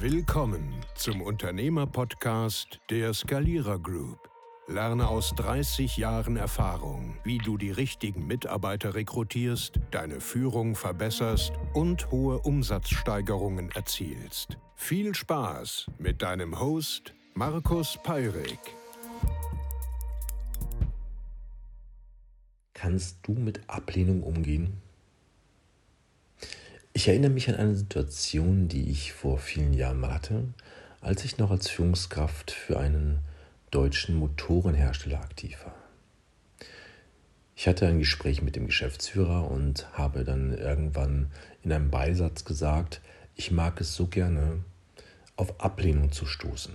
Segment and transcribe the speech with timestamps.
[0.00, 4.28] Willkommen zum Unternehmer-Podcast der Skalierer Group.
[4.66, 12.10] Lerne aus 30 Jahren Erfahrung, wie du die richtigen Mitarbeiter rekrutierst, deine Führung verbesserst und
[12.10, 14.58] hohe Umsatzsteigerungen erzielst.
[14.74, 18.58] Viel Spaß mit deinem Host Markus Peirik.
[22.72, 24.83] Kannst du mit Ablehnung umgehen?
[26.96, 30.44] Ich erinnere mich an eine Situation, die ich vor vielen Jahren mal hatte,
[31.00, 33.18] als ich noch als Führungskraft für einen
[33.72, 35.74] deutschen Motorenhersteller aktiv war.
[37.56, 41.32] Ich hatte ein Gespräch mit dem Geschäftsführer und habe dann irgendwann
[41.64, 43.00] in einem Beisatz gesagt,
[43.34, 44.64] ich mag es so gerne,
[45.34, 46.74] auf Ablehnung zu stoßen.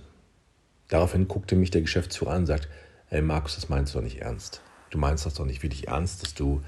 [0.88, 2.68] Daraufhin guckte mich der Geschäftsführer an und sagt,
[3.06, 4.60] hey Markus, das meinst du doch nicht ernst.
[4.90, 6.62] Du meinst das doch nicht wirklich ernst, dass du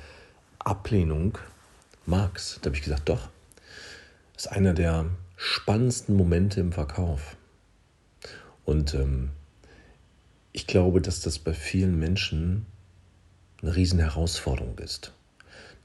[0.58, 1.36] Ablehnung
[2.06, 2.56] magst.
[2.62, 3.28] Da habe ich gesagt, doch,
[4.36, 7.36] ist einer der spannendsten Momente im Verkauf.
[8.64, 9.30] Und ähm,
[10.52, 12.66] ich glaube, dass das bei vielen Menschen
[13.60, 15.12] eine riesen Herausforderung ist.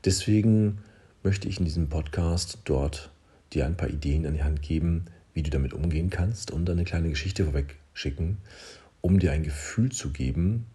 [0.06, 0.80] Deswegen
[1.24, 3.12] möchte ich in diesem Podcast dort
[3.54, 6.84] dir ein paar Ideen an die Hand geben, wie du damit umgehen kannst und eine
[6.84, 8.38] kleine Geschichte vorweg schicken,
[9.02, 10.66] um dir ein Gefühl zu geben,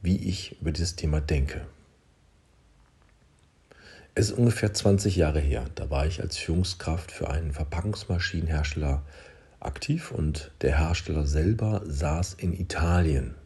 [0.00, 1.66] wie ich über dieses Thema denke.
[4.18, 5.66] Es ist ungefähr 20 Jahre her.
[5.76, 9.04] Da war ich als Führungskraft für einen Verpackungsmaschinenhersteller
[9.60, 13.36] aktiv und der Hersteller selber saß in Italien.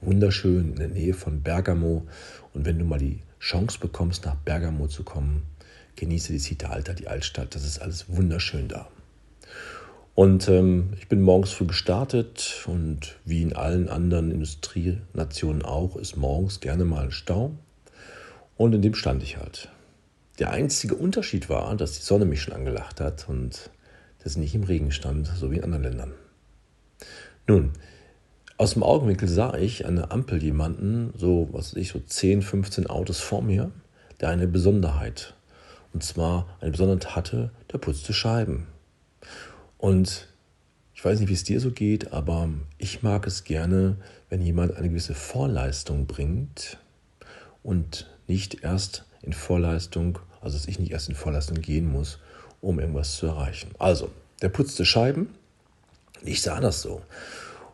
[0.00, 2.08] Wunderschön in der Nähe von Bergamo.
[2.52, 5.44] Und wenn du mal die Chance bekommst, nach Bergamo zu kommen,
[5.94, 7.54] genieße die Cita Alta, die Altstadt.
[7.54, 8.88] Das ist alles wunderschön da.
[10.16, 16.16] Und ähm, ich bin morgens früh gestartet und wie in allen anderen Industrienationen auch, ist
[16.16, 17.52] morgens gerne mal Stau.
[18.56, 19.70] Und in dem stand ich halt.
[20.38, 23.70] Der einzige Unterschied war, dass die Sonne mich schon angelacht hat und
[24.22, 26.14] dass ich nicht im Regen stand, so wie in anderen Ländern.
[27.48, 27.72] Nun,
[28.56, 32.42] aus dem Augenwinkel sah ich an der Ampel jemanden, so was weiß ich, so 10,
[32.42, 33.70] 15 Autos vor mir,
[34.20, 35.34] der eine Besonderheit.
[35.92, 38.66] Und zwar eine Besonderheit hatte, der putzte Scheiben.
[39.76, 40.28] Und
[40.94, 43.96] ich weiß nicht, wie es dir so geht, aber ich mag es gerne,
[44.28, 46.78] wenn jemand eine gewisse Vorleistung bringt
[47.62, 52.18] und nicht erst in Vorleistung also dass ich nicht erst in Vorleistung gehen muss,
[52.60, 53.70] um irgendwas zu erreichen.
[53.78, 54.10] Also,
[54.42, 55.28] der putzte Scheiben.
[56.22, 57.02] Ich sah das so.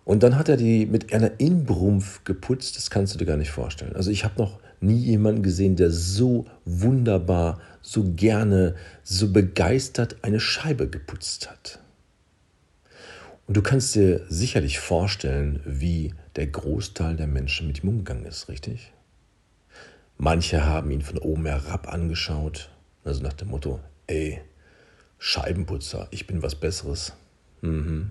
[0.05, 3.51] Und dann hat er die mit einer Inbrumpf geputzt, das kannst du dir gar nicht
[3.51, 3.97] vorstellen.
[3.97, 10.41] Also ich habe noch nie jemanden gesehen, der so wunderbar, so gerne, so begeistert eine
[10.41, 11.79] Scheibe geputzt hat.
[13.47, 18.49] Und du kannst dir sicherlich vorstellen, wie der Großteil der Menschen mit ihm umgegangen ist,
[18.49, 18.93] richtig?
[20.17, 22.71] Manche haben ihn von oben herab angeschaut,
[23.05, 24.41] also nach dem Motto, ey,
[25.19, 27.15] Scheibenputzer, ich bin was Besseres.
[27.63, 28.11] Mhm.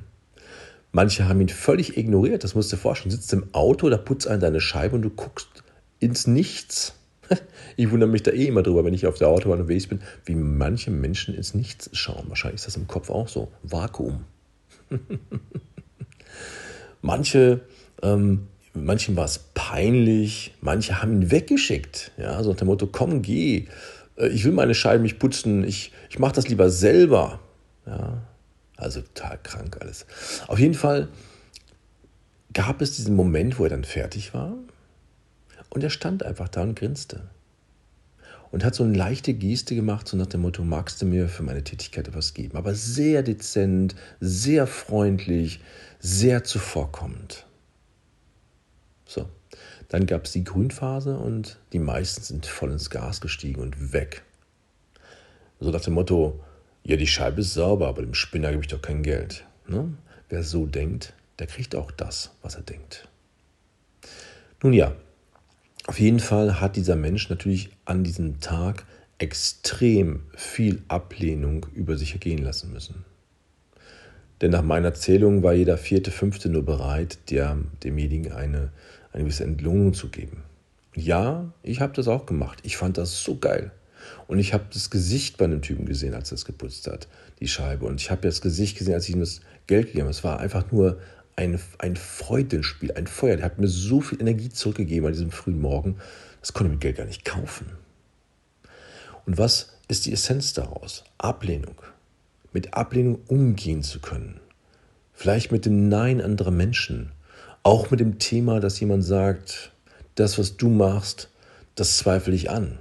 [0.91, 3.11] Manche haben ihn völlig ignoriert, das musst du dir vorstellen.
[3.11, 5.63] Du sitzt im Auto, da putzt einer deine Scheibe und du guckst
[5.99, 6.95] ins Nichts.
[7.75, 10.35] Ich wundere mich da eh immer drüber, wenn ich auf der Autobahn unterwegs bin, wie
[10.35, 12.25] manche Menschen ins Nichts schauen.
[12.27, 13.51] Wahrscheinlich ist das im Kopf auch so.
[13.63, 14.25] Vakuum.
[17.01, 17.61] manche
[18.03, 22.11] ähm, Manchen war es peinlich, manche haben ihn weggeschickt.
[22.17, 23.67] Ja, so nach dem Motto, komm, geh,
[24.17, 27.39] äh, ich will meine Scheiben nicht putzen, ich, ich mache das lieber selber.
[27.85, 28.21] Ja,
[28.77, 30.05] also total krank alles.
[30.47, 31.07] Auf jeden Fall
[32.53, 34.55] gab es diesen Moment, wo er dann fertig war
[35.69, 37.21] und er stand einfach da und grinste.
[38.51, 41.41] Und hat so eine leichte Geste gemacht, so nach dem Motto, magst du mir für
[41.41, 42.55] meine Tätigkeit etwas geben?
[42.55, 45.59] Aber sehr dezent, sehr freundlich,
[45.99, 47.47] sehr zuvorkommend.
[49.05, 49.29] So,
[49.89, 54.23] dann gab es die Grünphase und die meisten sind voll ins Gas gestiegen und weg.
[55.59, 56.39] So nach dem Motto,
[56.83, 59.45] ja, die Scheibe ist sauber, aber dem Spinner gebe ich doch kein Geld.
[59.67, 59.93] Ne?
[60.29, 63.07] Wer so denkt, der kriegt auch das, was er denkt.
[64.61, 64.95] Nun ja,
[65.85, 68.85] auf jeden Fall hat dieser Mensch natürlich an diesem Tag
[69.17, 73.05] extrem viel Ablehnung über sich ergehen lassen müssen.
[74.41, 78.71] Denn nach meiner Erzählung war jeder vierte, fünfte nur bereit, der, demjenigen eine
[79.13, 80.43] eine gewisse Entlohnung zu geben.
[80.95, 82.59] Ja, ich habe das auch gemacht.
[82.63, 83.71] Ich fand das so geil.
[84.27, 87.07] Und ich habe das Gesicht bei einem Typen gesehen, als er es geputzt hat,
[87.39, 87.85] die Scheibe.
[87.85, 90.11] Und ich habe das Gesicht gesehen, als ich ihm das Geld gegeben habe.
[90.11, 90.99] Es war einfach nur
[91.35, 93.37] ein, ein Freudenspiel, ein Feuer.
[93.37, 95.97] Der hat mir so viel Energie zurückgegeben an diesem frühen Morgen.
[96.41, 97.67] Das konnte ich mit Geld gar nicht kaufen.
[99.25, 101.05] Und was ist die Essenz daraus?
[101.17, 101.81] Ablehnung.
[102.51, 104.39] Mit Ablehnung umgehen zu können.
[105.13, 107.11] Vielleicht mit dem Nein anderer Menschen
[107.63, 109.71] auch mit dem Thema, dass jemand sagt,
[110.15, 111.29] das, was du machst,
[111.75, 112.77] das zweifle ich an.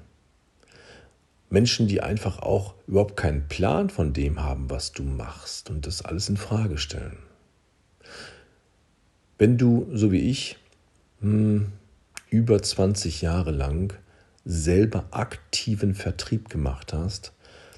[1.48, 6.02] Menschen, die einfach auch überhaupt keinen Plan von dem haben, was du machst und das
[6.02, 7.18] alles in Frage stellen.
[9.38, 10.56] Wenn du, so wie ich,
[11.20, 11.66] hm,
[12.30, 13.92] über 20 Jahre lang
[14.44, 17.32] selber aktiven Vertrieb gemacht hast,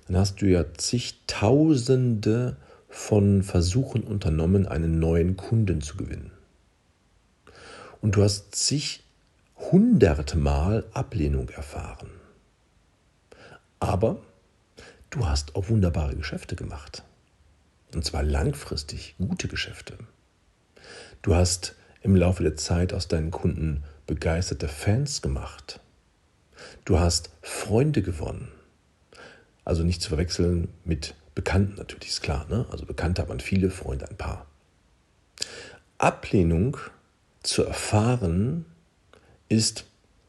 [0.07, 2.57] dann hast du ja zigtausende
[2.89, 6.34] von Versuchen unternommen, einen neuen Kunden zu gewinnen.
[8.05, 9.03] Und du hast zig
[9.57, 12.11] hunderte Mal Ablehnung erfahren.
[13.81, 14.21] Aber
[15.09, 17.03] du hast auch wunderbare Geschäfte gemacht.
[17.95, 19.97] Und zwar langfristig gute Geschäfte.
[21.23, 25.81] Du hast im Laufe der Zeit aus deinen Kunden begeisterte Fans gemacht.
[26.85, 28.53] Du hast Freunde gewonnen.
[29.65, 32.47] Also nicht zu verwechseln mit Bekannten natürlich, ist klar.
[32.51, 32.67] Ne?
[32.71, 34.45] Also Bekannte hat man viele, Freunde ein paar.
[35.97, 36.77] Ablehnung
[37.45, 38.65] zu erfahren
[39.49, 39.85] ist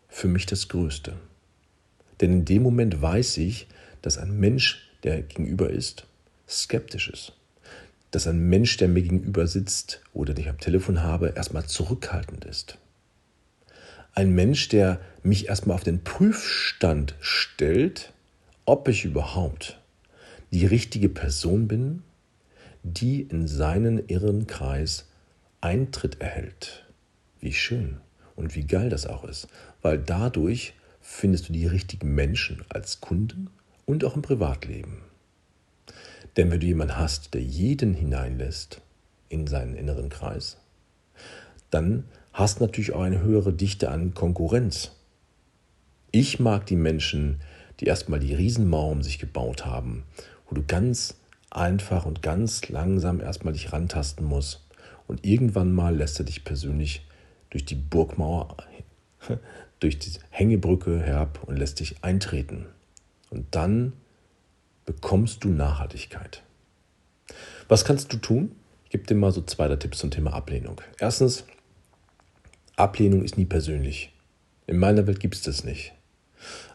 [0.10, 1.14] für mich das Größte.
[2.22, 3.68] Denn in dem Moment weiß ich,
[4.02, 6.06] dass ein Mensch, der gegenüber ist,
[6.48, 7.34] skeptisch ist.
[8.12, 12.46] Dass ein Mensch, der mir gegenüber sitzt oder den ich am Telefon habe, erstmal zurückhaltend
[12.46, 12.78] ist.
[14.14, 18.14] Ein Mensch, der mich erstmal auf den Prüfstand stellt,
[18.66, 19.80] ob ich überhaupt
[20.52, 22.04] die richtige Person bin,
[22.84, 25.10] die in seinen irren Kreis
[25.60, 26.85] Eintritt erhält.
[27.46, 27.98] Wie schön
[28.36, 29.48] und wie geil das auch ist,
[29.84, 33.52] weil dadurch findest du die richtigen Menschen als Kunden
[33.86, 35.04] und auch im Privatleben.
[36.36, 38.82] Denn wenn du jemanden hast, der jeden hineinlässt
[39.30, 40.58] in seinen inneren Kreis,
[41.70, 44.94] dann hast du natürlich auch eine höhere Dichte an Konkurrenz.
[46.10, 47.42] Ich mag die Menschen,
[47.80, 50.04] die erstmal die Riesenmauer um sich gebaut haben,
[50.50, 51.14] wo du ganz
[51.52, 54.66] einfach und ganz langsam erstmal dich rantasten musst
[55.06, 57.06] und irgendwann mal lässt er dich persönlich
[57.56, 58.58] durch die Burgmauer,
[59.80, 62.66] durch die Hängebrücke herab und lässt dich eintreten.
[63.30, 63.94] Und dann
[64.86, 66.44] bekommst du Nachhaltigkeit.
[67.70, 68.52] Was kannst du tun?
[68.84, 70.82] Ich gebe dir mal so zwei der Tipps zum Thema Ablehnung.
[71.00, 71.46] Erstens,
[72.76, 74.12] Ablehnung ist nie persönlich.
[74.68, 75.94] In meiner Welt gibt es das nicht.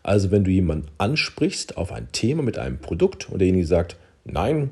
[0.02, 4.70] Also wenn du jemanden ansprichst auf ein Thema mit einem Produkt und derjenige sagt, nein,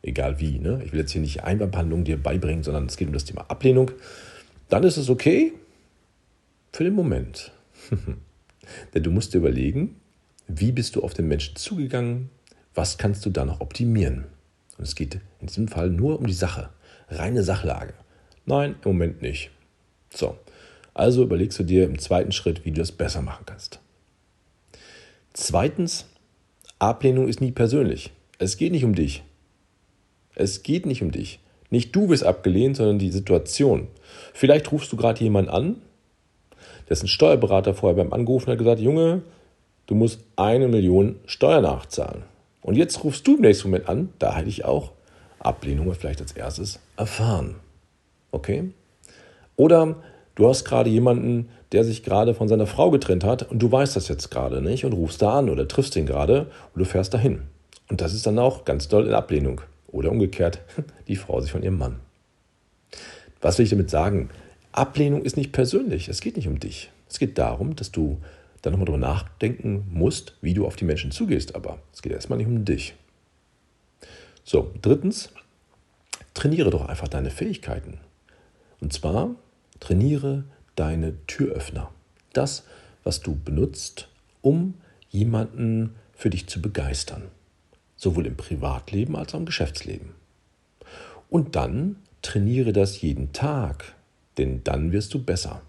[0.00, 0.80] egal wie, ne?
[0.86, 3.90] ich will jetzt hier nicht Einwandbehandlung dir beibringen, sondern es geht um das Thema Ablehnung,
[4.68, 5.52] dann ist es okay
[6.72, 7.52] für den Moment.
[8.94, 9.96] Denn du musst dir überlegen,
[10.46, 12.30] wie bist du auf den Menschen zugegangen,
[12.74, 14.26] was kannst du da noch optimieren.
[14.76, 16.70] Und es geht in diesem Fall nur um die Sache,
[17.08, 17.94] reine Sachlage.
[18.46, 19.50] Nein, im Moment nicht.
[20.14, 20.38] So,
[20.94, 23.80] also überlegst du dir im zweiten Schritt, wie du das besser machen kannst.
[25.32, 26.06] Zweitens,
[26.78, 28.12] Ablehnung ist nie persönlich.
[28.38, 29.22] Es geht nicht um dich.
[30.34, 31.40] Es geht nicht um dich.
[31.70, 33.88] Nicht du wirst abgelehnt, sondern die Situation.
[34.38, 35.82] Vielleicht rufst du gerade jemanden an,
[36.88, 39.22] dessen Steuerberater vorher beim Anrufen hat gesagt, Junge,
[39.88, 42.22] du musst eine Million Steuer nachzahlen.
[42.62, 44.92] Und jetzt rufst du im nächsten Moment an, da hätte ich auch
[45.40, 47.56] Ablehnung vielleicht als erstes erfahren.
[48.30, 48.70] Okay?
[49.56, 49.96] Oder
[50.36, 53.96] du hast gerade jemanden, der sich gerade von seiner Frau getrennt hat und du weißt
[53.96, 56.42] das jetzt gerade nicht und rufst da an oder triffst ihn gerade
[56.74, 57.42] und du fährst dahin.
[57.90, 59.62] Und das ist dann auch ganz doll in Ablehnung.
[59.88, 60.60] Oder umgekehrt,
[61.08, 62.07] die Frau sich von ihrem Mann.
[63.40, 64.30] Was will ich damit sagen?
[64.72, 66.08] Ablehnung ist nicht persönlich.
[66.08, 66.90] Es geht nicht um dich.
[67.08, 68.20] Es geht darum, dass du
[68.62, 71.54] dann nochmal darüber nachdenken musst, wie du auf die Menschen zugehst.
[71.54, 72.94] Aber es geht erstmal nicht um dich.
[74.44, 75.30] So, drittens,
[76.34, 77.98] trainiere doch einfach deine Fähigkeiten.
[78.80, 79.34] Und zwar
[79.80, 80.44] Trainiere
[80.76, 81.90] deine Türöffner.
[82.32, 82.64] Das,
[83.04, 84.08] was du benutzt,
[84.42, 84.74] um
[85.10, 87.22] jemanden für dich zu begeistern.
[87.96, 90.10] Sowohl im Privatleben als auch im Geschäftsleben.
[91.30, 93.94] Und dann trainiere das jeden Tag,
[94.36, 95.62] denn dann wirst du besser.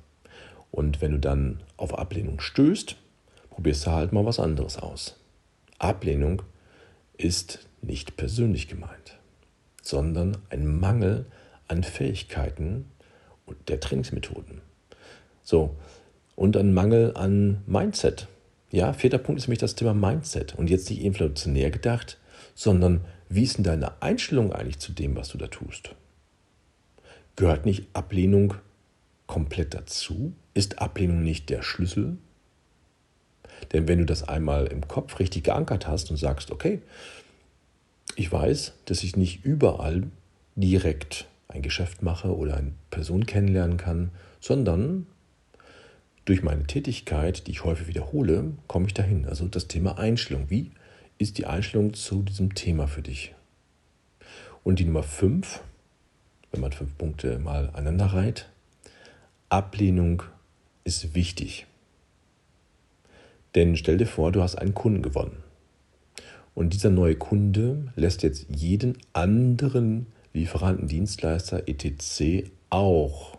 [0.72, 2.96] Und wenn du dann auf Ablehnung stößt,
[3.50, 5.15] probierst du halt mal was anderes aus.
[5.79, 6.41] Ablehnung
[7.18, 9.18] ist nicht persönlich gemeint,
[9.82, 11.25] sondern ein Mangel
[11.68, 12.86] an Fähigkeiten,
[13.68, 14.62] der Trainingsmethoden.
[15.44, 15.75] So,
[16.36, 18.27] und ein Mangel an Mindset.
[18.72, 20.56] Ja, vierter Punkt ist nämlich das Thema Mindset.
[20.56, 22.20] Und jetzt nicht inflationär gedacht,
[22.53, 25.96] sondern wie ist denn deine Einstellung eigentlich zu dem, was du da tust?
[27.39, 28.55] Gehört nicht Ablehnung
[29.25, 30.34] komplett dazu?
[30.53, 32.17] Ist Ablehnung nicht der Schlüssel?
[33.72, 36.81] Denn wenn du das einmal im Kopf richtig geankert hast und sagst, okay,
[38.17, 40.03] ich weiß, dass ich nicht überall
[40.58, 45.08] direkt ein Geschäft mache oder eine Person kennenlernen kann, sondern
[46.25, 49.25] durch meine Tätigkeit, die ich häufig wiederhole, komme ich dahin.
[49.25, 50.50] Also das Thema Einstellung.
[50.50, 50.72] Wie
[51.17, 53.34] ist die Einstellung zu diesem Thema für dich?
[54.65, 55.62] Und die Nummer fünf,
[56.51, 58.50] wenn man fünf Punkte mal aneinander reiht,
[59.50, 60.24] Ablehnung
[60.84, 61.65] ist wichtig.
[63.56, 65.38] Denn stell dir vor, du hast einen Kunden gewonnen.
[66.56, 72.50] Und dieser neue Kunde lässt jetzt jeden anderen Lieferanten, Dienstleister, etc.
[72.70, 73.38] auch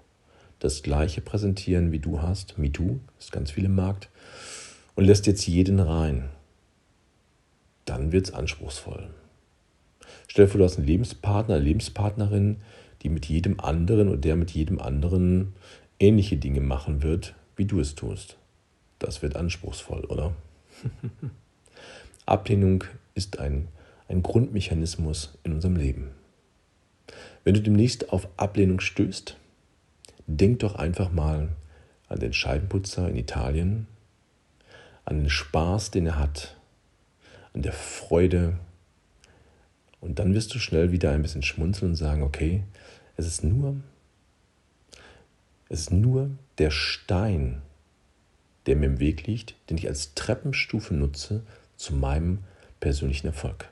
[0.58, 2.58] das gleiche präsentieren, wie du hast.
[2.58, 4.08] MeToo ist ganz viel im Markt.
[4.94, 6.28] Und lässt jetzt jeden rein.
[7.84, 9.08] Dann wird es anspruchsvoll.
[10.28, 12.58] Stell dir vor, du hast einen Lebenspartner, eine Lebenspartnerin,
[13.02, 15.54] die mit jedem anderen und der mit jedem anderen
[15.98, 18.36] ähnliche Dinge machen wird, wie du es tust.
[18.98, 20.34] Das wird anspruchsvoll, oder?
[22.26, 23.68] Ablehnung ist ein,
[24.08, 26.10] ein Grundmechanismus in unserem Leben.
[27.44, 29.36] Wenn du demnächst auf Ablehnung stößt,
[30.26, 31.48] denk doch einfach mal
[32.08, 33.86] an den Scheibenputzer in Italien,
[35.04, 36.56] an den Spaß, den er hat,
[37.52, 38.58] an der Freude.
[40.00, 42.62] Und dann wirst du schnell wieder ein bisschen schmunzeln und sagen, okay,
[43.20, 43.76] es ist nur,
[45.68, 47.60] es ist nur der Stein,
[48.64, 51.42] der mir im Weg liegt, den ich als Treppenstufe nutze
[51.76, 52.38] zu meinem
[52.80, 53.68] persönlichen Erfolg.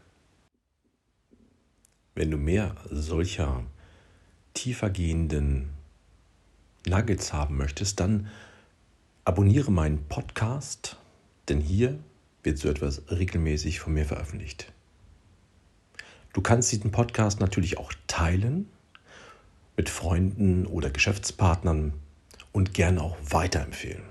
[2.15, 3.65] Wenn du mehr solcher
[4.53, 5.71] tiefergehenden
[6.87, 8.29] Nuggets haben möchtest, dann
[9.25, 10.97] abonniere meinen Podcast,
[11.49, 11.99] denn hier
[12.43, 14.73] wird so etwas regelmäßig von mir veröffentlicht.
[16.35, 18.69] Du kannst diesen Podcast natürlich auch teilen
[19.79, 21.93] mit Freunden oder Geschäftspartnern
[22.51, 24.03] und gern auch weiterempfehlen.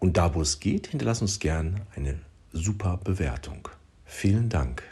[0.00, 2.18] Und da, wo es geht, hinterlass uns gern eine
[2.52, 3.68] super Bewertung.
[4.04, 4.82] Vielen Dank.